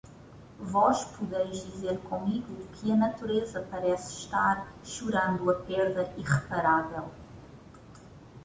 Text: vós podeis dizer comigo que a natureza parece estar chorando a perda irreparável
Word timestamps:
vós 0.63 1.05
podeis 1.05 1.61
dizer 1.63 1.99
comigo 1.99 2.57
que 2.73 2.91
a 2.91 2.95
natureza 2.95 3.61
parece 3.69 4.11
estar 4.13 4.67
chorando 4.83 5.47
a 5.51 5.53
perda 5.53 6.11
irreparável 6.17 7.11